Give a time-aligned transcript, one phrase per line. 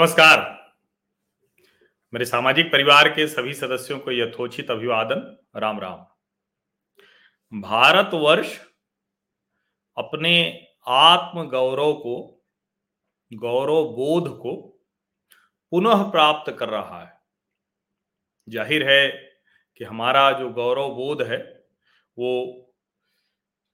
[0.00, 0.38] नमस्कार।
[2.12, 5.20] मेरे सामाजिक परिवार के सभी सदस्यों को यथोचित अभिवादन।
[5.56, 8.56] राम राम। भारतवर्ष
[9.96, 10.32] अपने
[10.88, 12.16] आत्म गौरव को
[13.32, 14.56] गौरव बोध को
[15.72, 17.12] पुनः प्राप्त कर रहा है।
[18.48, 19.08] ज़ाहिर है
[19.76, 21.38] कि हमारा जो गौरव बोध है,
[22.16, 22.72] वो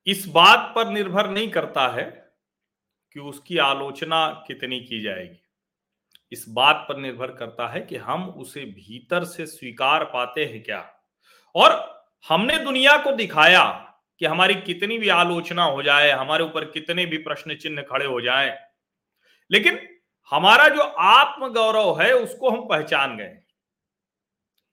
[0.06, 2.10] इस बात पर निर्भर नहीं करता है
[3.12, 5.42] कि उसकी आलोचना कितनी की जाएगी।
[6.32, 10.84] इस बात पर निर्भर करता है कि हम उसे भीतर से स्वीकार पाते हैं क्या?
[11.54, 11.72] और
[12.28, 13.64] हमने दुनिया को दिखाया
[14.20, 18.20] कि हमारी कितनी भी आलोचना हो जाए, हमारे ऊपर कितने भी प्रश्न चिन्ह खड़े हो
[18.20, 18.56] जाए,
[19.50, 19.78] लेकिन
[20.32, 23.38] हमारा जो आत्म गौरव है, उसको हम पहचान गए।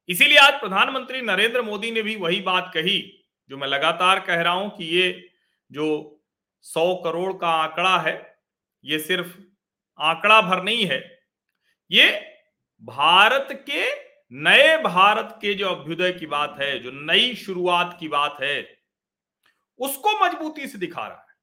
[0.09, 2.99] इसीलिए आज प्रधानमंत्री नरेंद्र मोदी ने भी वही बात कही,
[3.49, 5.29] जो मैं लगातार कह रहा हूँ कि ये
[5.71, 5.87] जो
[6.65, 8.15] सौ करोड़ का आंकड़ा है,
[8.83, 9.37] ये सिर्फ़
[9.99, 10.99] आंकड़ा भर नहीं है
[11.93, 12.11] ये
[12.83, 13.83] भारत के,
[14.31, 18.77] नए भारत के जो अभ्युदय की बात है, जो नई शुरुआत की बात है,
[19.79, 21.35] उसको मजबूती से दिखा रहा है।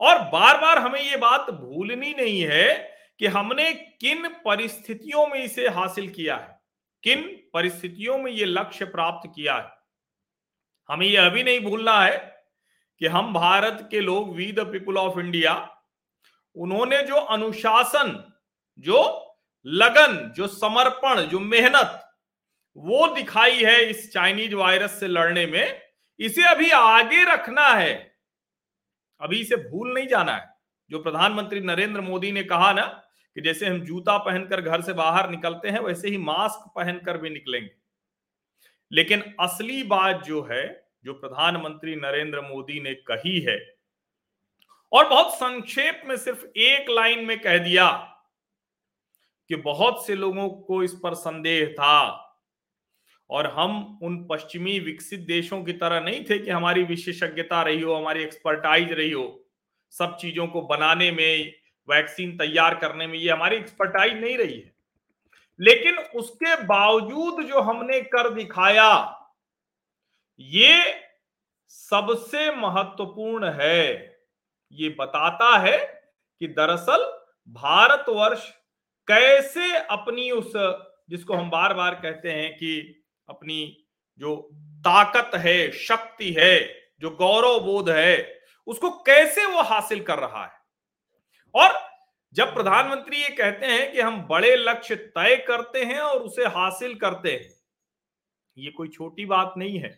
[0.00, 2.74] और बार बार हमें ये बात भूलनी नहीं है
[3.18, 6.60] कि हमने किन परिस्थितियों में इसे हासिल किया है,
[7.04, 7.22] किन
[7.54, 9.70] परिस्थितियों में ये लक्ष्य प्राप्त किया है।
[10.88, 12.16] हमें यह अभी नहीं भूलना है
[13.00, 15.54] कि हम भारत के लोग we the people of India
[16.56, 18.27] उन्होंने जो अनुशासन
[18.78, 19.24] जो
[19.66, 22.10] लगन, जो समर्पण, जो मेहनत,
[22.76, 25.82] वो दिखाई है इस चाइनीज़ वायरस से लड़ने में।
[26.18, 28.16] इसे अभी आगे रखना है।
[29.20, 30.54] अभी इसे भूल नहीं जाना है।
[30.90, 33.04] जो प्रधानमंत्री नरेंद्र मोदी ने कहा ना,
[33.34, 37.30] कि जैसे हम जूता पहनकर घर से बाहर निकलते हैं, वैसे ही मास्क पहनकर भी
[37.30, 37.70] निकलेंगे।
[38.92, 43.76] लेकिन असली बात जो है, जो प्रधानमंत्री नरेंद्र मोदी ने कही है,
[44.92, 48.14] और बहुत संक्षेप में सिर्फ़ एक लाइन में कह दिया
[49.48, 52.24] कि बहुत से लोगों को इस पर संदेह था।
[53.30, 57.94] और हम उन पश्चिमी विकसित देशों की तरह नहीं थे कि हमारी विशेषज्ञता रही हो,
[57.94, 59.44] हमारी एक्सपर्टाइज रही हो,
[59.90, 61.54] सब चीज़ों को बनाने में
[61.88, 64.72] वैक्सीन तैयार करने में, ये हमारी एक्सपर्टाइज नहीं रही है।
[65.60, 69.14] लेकिन उसके बावजूद जो हमने कर दिखाया,
[70.40, 70.94] ये
[71.68, 74.18] सबसे महत्वपूर्ण है।
[74.72, 75.78] ये बताता है
[76.40, 78.57] कि दरअसल भारतवर्ष
[79.08, 80.52] कैसे अपनी उस,
[81.10, 83.76] जिसको हम बार बार कहते हैं कि अपनी
[84.20, 84.36] जो
[84.84, 86.58] ताकत है, शक्ति है,
[87.00, 90.52] जो गौरव बोध है, उसको कैसे वो हासिल कर रहा है?
[91.54, 91.78] और
[92.34, 96.94] जब प्रधानमंत्री ये कहते हैं कि हम बड़े लक्ष्य तय करते हैं और उसे हासिल
[96.94, 97.48] करते हैं,
[98.56, 99.90] ये कोई छोटी बात नहीं है।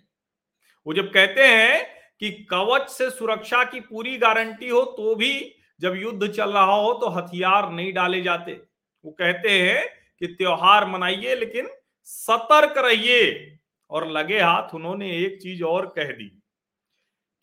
[0.87, 1.85] वो जब कहते हैं
[2.21, 5.33] कि कवच से सुरक्षा की पूरी गारंटी हो तो भी
[5.81, 8.61] जब युद्ध चल रहा हो तो हथियार नहीं डाले जाते।
[9.05, 9.87] वो कहते हैं
[10.21, 11.69] कि त्योहार मनाइए, लेकिन
[12.09, 13.57] सतर्क रहिए।
[13.91, 16.29] और लगे हाथ उन्होंने एक चीज़ और कह दी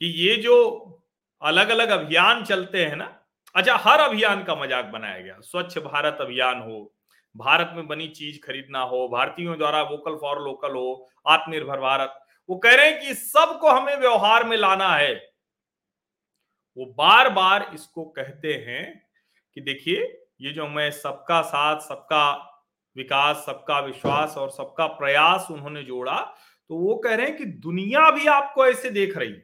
[0.01, 0.53] कि ये जो
[1.41, 3.06] अलग अलग अभियान चलते हैं ना
[3.56, 6.94] अच्छा हर अभियान का मज़ाक बनाया गया। स्वच्छ भारत अभियान हो,
[7.35, 12.19] भारत में बनी चीज़ खरीदना हो, भारतीयों द्वारा वोकल फॉर लोकल हो, आत्मनिर्भर भारत।
[12.50, 15.13] वो कह रहे हैं कि सबको हमें व्यवहार में लाना है।
[16.78, 18.85] वो बार बार इसको कहते हैं
[19.57, 20.06] कि देखिए
[20.41, 22.31] ये जो मैं सबका साथ, सबका
[22.95, 26.17] विकास, सबका विश्वास और सबका प्रयास उन्होंने जोड़ा
[26.69, 29.43] तो वो कह रहे हैं कि दुनिया भी आपको ऐसे देख रही है।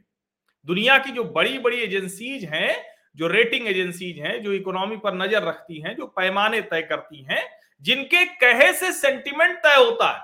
[0.66, 2.76] दुनिया की जो बड़ी बड़ी एजेंसीज हैं,
[3.16, 7.44] जो रेटिंग एजेंसीज हैं, जो इकोनॉमी पर नज़र रखती हैं, जो पैमाने तय करती हैं,
[7.82, 10.22] जिनके कहे से सेंटिमेंट तय होता है,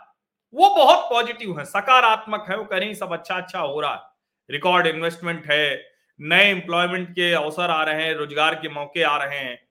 [0.53, 4.53] वो बहुत पॉजिटिव है, सकारात्मक है, वो कह रही सब अच्छा अच्छा हो रहा है।
[4.53, 5.83] रिकॉर्ड इन्वेस्टमेंट है,
[6.19, 9.68] नए एम्प्लॉयमेंट के अवसर आ रहे हैं, रोज़गार के मौके आ रहे हैं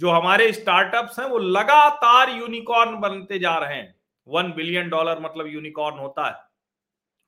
[0.00, 3.94] जो हमारे स्टार्टअप्स हैं, वो लगातार यूनिकॉर्न बनते जा रहे हैं।
[4.26, 6.36] वन बिलियन डॉलर मतलब यूनिकॉर्न होता है।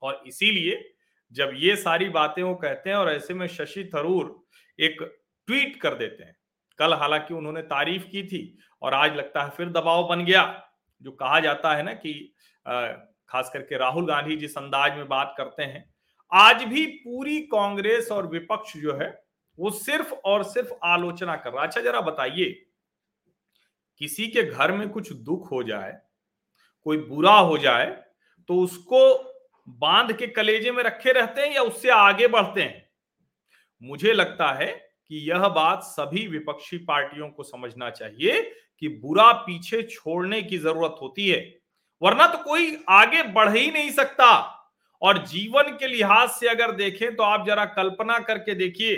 [0.03, 0.95] और इसीलिए
[1.33, 4.35] जब ये सारी बातें वो कहते हैं और ऐसे में शशि थरूर
[4.79, 5.03] एक
[5.49, 6.37] ट्वीट कर देते हैं।
[6.79, 10.45] कल हालाँकि उन्होंने तारीफ़ की थी और आज लगता है फिर दबाव बन गया,
[11.03, 12.13] जो कहा जाता है ना कि
[13.29, 15.85] खास करके राहुल गांधी जिस अंदाज में बात करते हैं।
[16.33, 19.11] आज भी पूरी कांग्रेस और विपक्ष जो है
[19.59, 22.47] वो सिर्फ़ और सिर्फ़ आलोचना कर रहा अच्छा जरा बताइए,
[24.01, 25.93] किसी के घर में कुछ दुख हो जाए,
[26.87, 27.87] कोई बुरा हो जाए
[28.49, 29.01] तो उसको
[29.81, 32.89] बाँध के कलेजे में रखे रहते हैं या उससे आगे बढ़ते हैं?
[33.83, 34.67] मुझे लगता है
[35.11, 38.41] कि यह बात सभी विपक्षी पार्टियों को समझना चाहिए
[38.83, 41.39] कि बुरा पीछे छोड़ने की ज़रूरत होती है,
[42.03, 44.31] वरना तो कोई आगे बढ़ ही नहीं सकता।
[45.03, 48.97] और जीवन के लिहाज से अगर देखें तो आप जरा कल्पना करके देखिए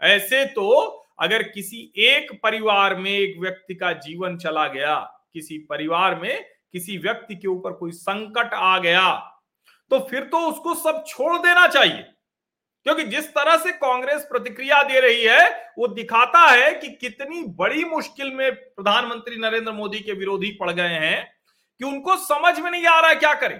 [0.00, 0.70] ऐसे तो
[1.18, 4.94] अगर किसी एक परिवार में एक व्यक्ति का जीवन चला गया,
[5.34, 9.10] किसी परिवार में किसी व्यक्ति के ऊपर कोई संकट आ गया
[9.90, 12.02] तो फिर तो उसको सब छोड़ देना चाहिए।
[12.86, 17.84] क्योंकि जिस तरह से कांग्रेस प्रतिक्रिया दे रही है, वो दिखाता है कि कितनी बड़ी
[17.84, 21.24] मुश्किल में प्रधानमंत्री नरेंद्र मोदी के विरोधी पड़ गए हैं
[21.80, 23.58] कि उनको समझ में नहीं आ रहा है क्या करें।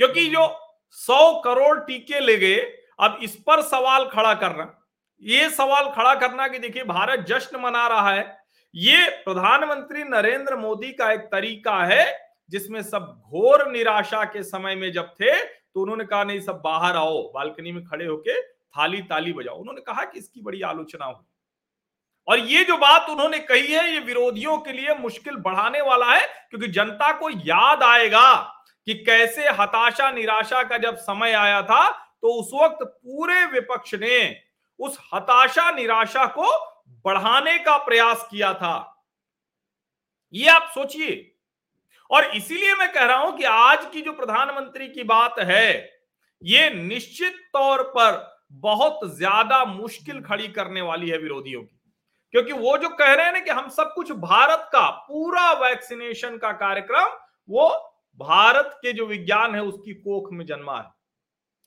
[0.00, 0.48] क्योंकि जो
[0.90, 2.56] सौ करोड़ टीके ले गए,
[3.00, 4.74] अब इस पर सवाल खड़ा करना।
[5.22, 8.36] ये सवाल खड़ा करना कि देखिए, भारत जश्न मना रहा है।
[8.74, 12.18] ये प्रधानमंत्री नरेंद्र मोदी का एक तरीका है,
[12.50, 15.32] जिसमें सब घोर निराशा के समय में जब थे
[15.68, 19.80] तो उन्होंने कहा, नहीं, सब बाहर आओ, बालकनी में खड़े होके थाली ताली बजाओ। उन्होंने
[19.82, 21.24] कहा कि इसकी बड़ी आलोचना हुई।
[22.28, 26.26] और ये जो बात उन्होंने कही है, ये विरोधियों के लिए मुश्किल बढ़ाने वाला है,
[26.50, 28.34] क्योंकि जनता को याद आएगा
[28.86, 34.18] कि कैसे हताशा निराशा का जब समय आया था तो उस वक्त पूरे विपक्ष ने
[34.80, 36.52] उस हताशा निराशा को
[37.04, 39.04] बढ़ाने का प्रयास किया था।
[40.34, 41.34] ये आप सोचिए।
[42.10, 45.98] और इसीलिए मैं कह रहा हूँ कि आज की जो प्रधानमंत्री की बात है,
[46.42, 51.76] ये निश्चित तौर पर बहुत ज़्यादा मुश्किल खड़ी करने वाली है विरोधियों की।
[52.34, 56.36] क्योंकि वो जो कह रहे हैं ना कि हम सब कुछ भारत का, पूरा वैक्सीनेशन
[56.36, 57.08] का कार्यक्रम,
[57.48, 57.68] वो
[58.20, 60.90] भारत के जो विज्ञान है, उसकी कोख में जन्मा है।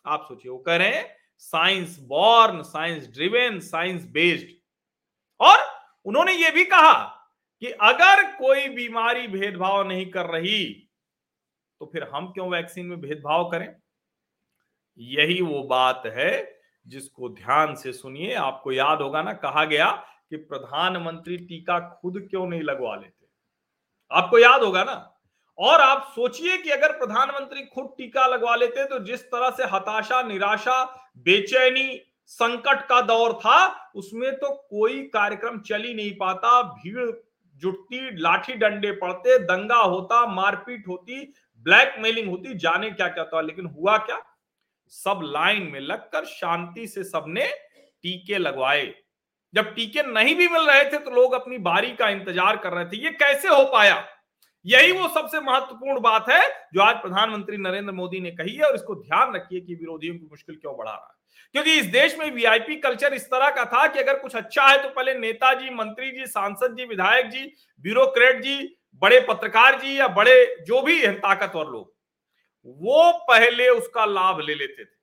[0.05, 4.47] आप सोचिए, वो कह रहे हैं science born, science driven, science based.
[5.39, 5.59] और
[6.05, 7.03] उन्होंने ये भी कहा
[7.61, 10.87] कि अगर कोई बीमारी भेदभाव नहीं कर रही
[11.81, 13.75] तो फिर हम क्यों वैक्सीन में भेदभाव करें?
[14.97, 19.89] यही वो बात है जिसको ध्यान से सुनिए। आपको याद होगा ना, कहा गया
[20.29, 23.25] कि प्रधानमंत्री टीका खुद क्यों नहीं लगवा लेते?
[24.11, 25.10] आपको याद होगा ना?
[25.61, 30.21] और आप सोचिए कि अगर प्रधानमंत्री खुद टीका लगवा लेते तो जिस तरह से हताशा,
[30.23, 30.83] निराशा,
[31.17, 37.09] बेचैनी, संकट का दौर था, उसमें तो कोई कार्यक्रम चल ही नहीं पाता। भीड़
[37.61, 41.21] जुटती, लाठी डंडे पड़ते, दंगा होता, मारपीट होती,
[41.65, 44.21] ब्लैकमेलिंग होती, जाने क्या क्या था। लेकिन हुआ क्या?
[44.93, 48.93] सब लाइन में लगकर शांति से सबने टीके लगवाए।
[49.53, 52.85] जब टीके नहीं भी मिल रहे थे तो लोग अपनी बारी का इंतज़ार कर रहे
[52.85, 54.03] थे। ये कैसे हो पाया?
[54.65, 56.41] यही वो सबसे महत्वपूर्ण बात है
[56.73, 60.27] जो आज प्रधानमंत्री नरेंद्र मोदी ने कही है और इसको ध्यान रखिए कि विरोधियों की
[60.31, 61.19] मुश्किल क्यों बढ़ा रहा है।
[61.51, 64.81] क्योंकि इस देश में वीआईपी कल्चर इस तरह का था कि अगर कुछ अच्छा है
[64.83, 67.43] तो पहले नेताजी, मंत्री जी, सांसद जी, विधायक जी,
[67.79, 71.93] ब्यूरोक्रेट जी, बड़े पत्रकार जी या बड़े जो भी हैं ताकतवर लोग,
[72.65, 74.99] वो पहले उसका लाभ ले लेते थे।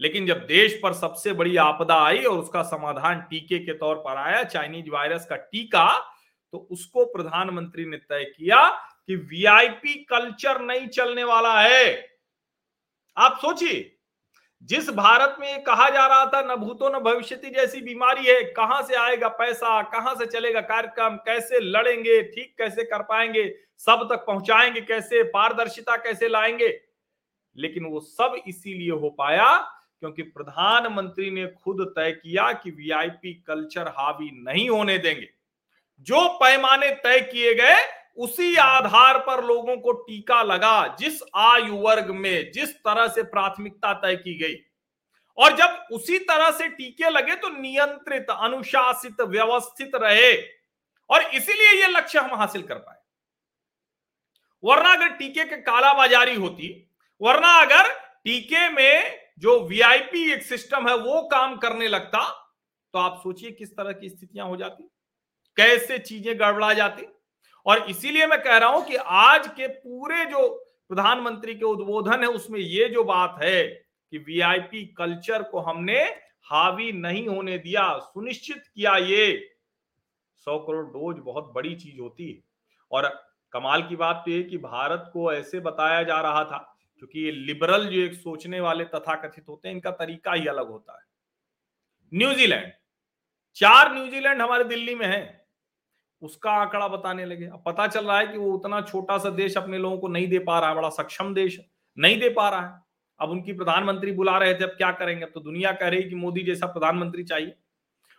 [0.00, 4.16] लेकिन जब देश पर सबसे बड़ी आपदा आई और उसका समाधान टीके के तौर पर
[4.16, 5.86] आया, चाइनीज़ वायरस का टीका
[6.52, 8.68] तो उसको प्रधानमंत्री ने तय किया
[9.06, 12.08] कि वीआईपी कल्चर नहीं चलने वाला है।
[13.16, 13.96] आप सोचिए,
[14.62, 18.82] जिस भारत में कहा जा रहा था, न भूतो न भविष्य जैसी बीमारी है, कहाँ
[18.82, 24.24] से आएगा पैसा, कहाँ से चलेगा कार्यक्रम, कैसे लड़ेंगे, ठीक कैसे कर पाएँगे, सब तक
[24.26, 26.80] पहुंचाएँगे कैसे, पारदर्शिता कैसे लाएँगे?
[27.56, 29.56] लेकिन वो सब इसीलिए हो पाया
[30.00, 35.39] क्योंकि प्रधानमंत्री ने खुद तय किया कि वीआईपी कल्चर हावी नहीं होने देंगे।
[36.00, 37.76] जो पैमाने तय किए गए,
[38.16, 43.92] उसी आधार पर लोगों को टीका लगा जिस आयु वर्ग में, जिस तरह से प्राथमिकता
[43.94, 44.56] तय की गई।
[45.38, 50.32] और जब उसी तरह से टीके लगे तो नियंत्रित, अनुशासित, व्यवस्थित रहे।
[51.10, 52.98] और इसीलिए यह लक्ष्य हम हासिल कर पाए।
[54.64, 56.90] वरना अगर टीके के कालाबाजारी होती,
[57.20, 57.88] वरना अगर
[58.24, 62.28] टीके में जो वीआईपी एक सिस्टम है, वो काम करने लगता
[62.94, 64.90] तो आप सोचिए किस तरह की स्थितियाँ हो जाती।
[65.56, 67.06] कैसे चीज़ें गड़बड़ा जाती।
[67.66, 70.48] और इसीलिए मैं कह रहा हूँ कि आज के पूरे जो
[70.90, 76.00] प्रधानमंत्री के उद्बोधन है, उसमें ये जो बात है कि वीआईपी कल्चर को हमने
[76.46, 79.56] हावी नहीं होने दिया, सुनिश्चित किया ये।
[80.46, 82.40] सौ करोड़ डोज बहुत बड़ी चीज़ होती है।
[82.92, 83.08] और
[83.52, 86.58] कमाल की बात तो ये कि भारत को ऐसे बताया जा रहा था,
[86.98, 90.92] क्योंकि ये लिबरल जो एक सोचने वाले तथाकथित होते हैं, इनका तरीका ही अलग होता
[90.92, 91.08] है।
[92.12, 92.72] न्यूजीलैंड,
[93.56, 95.39] चार न्यूजीलैंड हमारे दिल्ली में है।
[96.22, 99.56] उसका आंकड़ा बताने लगे। अब पता चल रहा है कि वो उतना छोटा सा देश
[99.56, 101.60] अपने लोगों को नहीं दे पा रहा है, बड़ा सक्षम देश
[101.98, 102.82] नहीं दे पा रहा है।
[103.20, 105.24] अब उनकी प्रधानमंत्री बुला रहे थे, अब क्या करेंगे?
[105.24, 107.54] अब तो दुनिया कह रही कि मोदी जैसा प्रधानमंत्री चाहिए।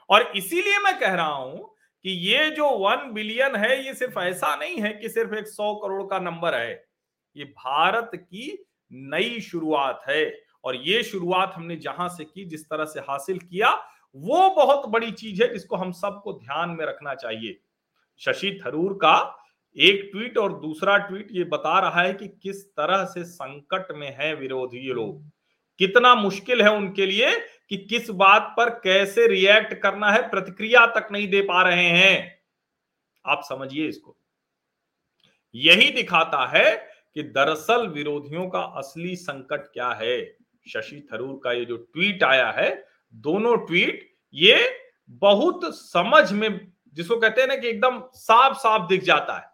[0.09, 4.55] और इसीलिए मैं कह रहा हूँ कि ये जो वन बिलियन है, ये सिर्फ़ ऐसा
[4.55, 6.85] नहीं है कि सिर्फ़ एक सौ करोड़ का नंबर है।
[7.35, 12.85] ये भारत की नई शुरुआत है और ये शुरुआत हमने जहाँ से की, जिस तरह
[12.85, 13.69] से हासिल किया,
[14.15, 17.59] वो बहुत बड़ी चीज़ है जिसको हम सबको ध्यान में रखना चाहिए।
[18.17, 19.37] शशि थरूर का
[19.77, 24.15] एक ट्वीट और दूसरा ट्वीट ये बता रहा है कि किस तरह से संकट में
[24.19, 25.31] है विरोधी लोग।
[25.79, 27.39] कितना मुश्किल है उनके लिए
[27.69, 32.41] कि किस बात पर कैसे रिएक्ट करना है प्रतिक्रिया तक नहीं दे पा रहे हैं।
[33.25, 34.17] आप समझिए इसको।
[35.55, 36.75] यही दिखाता है
[37.15, 40.37] कि दरअसल विरोधियों का असली संकट क्या है।
[40.69, 44.77] शशि थरूर का ये जो ट्वीट आया है, दोनों ट्वीट ये
[45.09, 49.49] बहुत समझ में जिसको कहते हैं ना कि एकदम साफ़ साफ़ दिख जाता है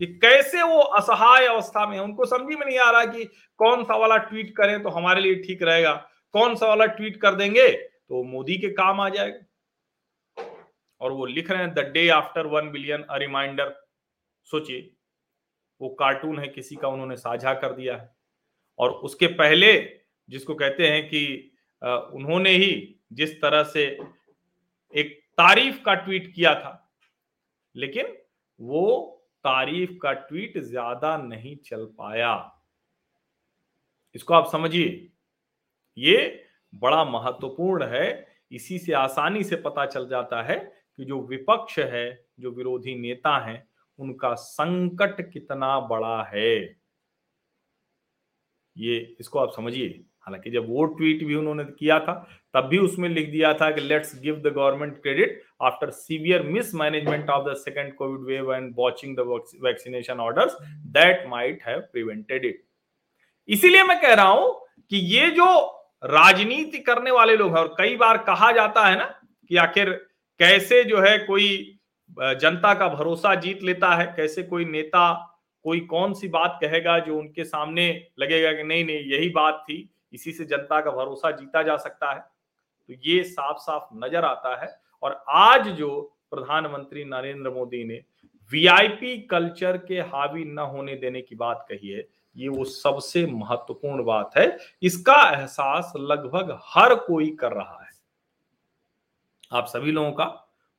[0.00, 3.24] कि कैसे वो असहाय अवस्था में है। उनको समझ में नहीं आ रहा कि
[3.60, 5.92] कौन सा वाला ट्वीट करें तो हमारे लिए ठीक रहेगा,
[6.34, 10.44] कौन सा वाला ट्वीट कर देंगे तो मोदी के काम आ जाएगा।
[11.00, 13.74] और वो लिख रहे हैं, the day after one billion, a reminder.
[14.50, 14.90] सोचिए,
[15.80, 18.10] वो कार्टून है, किसी का उन्होंने साझा कर दिया है।
[18.78, 19.72] और उसके पहले
[20.28, 21.52] जिसको कहते हैं कि
[21.82, 23.84] उन्होंने ही जिस तरह से
[24.92, 26.92] एक तारीफ़ का ट्वीट किया था।
[27.76, 28.16] लेकिन
[28.60, 29.06] वो
[29.44, 32.62] तारीफ़ का ट्वीट ज़्यादा नहीं चल पाया।
[34.14, 35.10] इसको आप समझिए।
[35.98, 36.44] ये
[36.74, 40.56] बड़ा महत्वपूर्ण है। इसी से आसानी से पता चल जाता है
[40.96, 43.68] कि जो विपक्ष है, जो विरोधी नेता है,
[43.98, 46.80] उनका संकट कितना बड़ा है।
[48.76, 52.14] ये इसको आप समझिए। हालाँकि जब वो ट्वीट भी उन्होंने किया था,
[52.54, 57.30] तब भी उसमें लिख दिया था कि let's give the government credit after severe mismanagement
[57.30, 60.56] of the second covid wave and watching the vaccination orders
[60.92, 62.62] that might have prevented it
[63.48, 64.52] इसीलिए मैं कह रहा हूँ
[64.90, 65.46] कि ये जो
[66.02, 69.04] राजनीति करने वाले लोग हैं, और कई बार कहा जाता है ना
[69.50, 69.90] कि आखिर
[70.40, 71.48] कैसे जो है कोई
[72.18, 75.12] जनता का भरोसा जीत लेता है, कैसे कोई नेता,
[75.64, 77.86] कोई कौन सी बात कहेगा जो उनके सामने
[78.18, 79.78] लगेगा कि नहीं नहीं, यही बात थी।
[80.12, 82.20] इसी से जनता का भरोसा जीता जा सकता है।
[82.88, 84.70] तो ये साफ़ साफ़ नज़र आता है
[85.02, 86.00] और आज जो
[86.30, 88.00] प्रधानमंत्री नरेंद्र मोदी ने
[88.50, 94.04] वीआईपी कल्चर के हावी न होने देने की बात कही है, ये वो सबसे महत्वपूर्ण
[94.04, 97.90] बात है। इसका एहसास लगभग हर कोई कर रहा है।
[99.52, 100.24] आप सभी लोगों का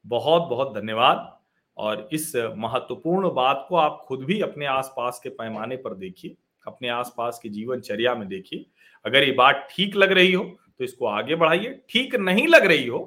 [0.05, 1.39] बहुत बहुत धन्यवाद
[1.77, 6.35] और इस महत्वपूर्ण बात को आप खुद भी अपने आसपास के पैमाने पर देखिए।
[6.65, 8.65] अपने आसपास की जीवनचर्या में देखिए।
[9.05, 10.43] अगर ये बात ठीक लग रही हो
[10.79, 12.99] तो इसको आगे बढ़ाइए। ठीक नहीं लग रही हो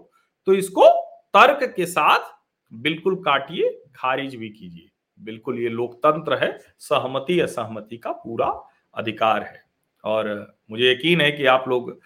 [0.46, 0.88] तो इसको
[1.34, 2.32] तर्क के साथ
[2.72, 4.88] बिल्कुल काटिए, खारिज भी कीजिए।
[5.20, 8.46] बिल्कुल ये लोकतंत्र है, सहमति, असहमति का पूरा
[8.94, 9.62] अधिकार है।
[10.04, 11.98] और मुझे यकीन है कि आप लोग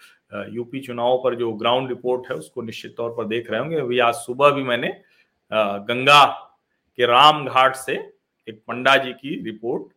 [0.49, 3.99] यूपी चुनाव पर जो ग्राउंड रिपोर्ट है, उसको निश्चित तौर पर देख रहे होंगे। अभी
[3.99, 4.87] आज सुबह भी मैंने
[5.51, 6.25] गंगा
[6.99, 7.93] के राम घाट से
[8.47, 9.91] एक पंडा जी की रिपोर्ट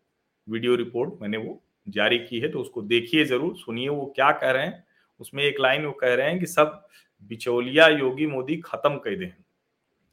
[0.48, 4.50] वीडियो रिपोर्ट मैंने वो जारी की है तो उसको देखिए ज़रूर, सुनिए वो क्या कह
[4.50, 4.84] रहे हैं।
[5.20, 6.82] उसमें एक लाइन वो कह रहे हैं कि सब
[7.30, 9.32] बिचौलिया योगी मोदी खत्म कर दें।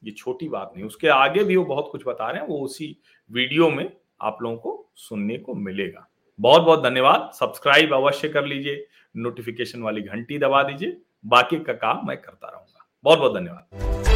[0.04, 2.96] ये छोटी बात नहीं, उसके आगे भी वो बहुत कुछ बता रहे हैं, वो उसी
[3.32, 6.08] वीडियो में आप लोगों को सुनने को मिलेगा।
[6.40, 12.08] बहुत बहुत धन्यवाद, सब्सक्राइब अवश्य कर लीजिए, नोटिफिकेशन वाली घंटी दबा दीजिए, बाकी का काम
[12.08, 14.09] मैं करता रहूँगा। बहुत बहुत धन्यवाद।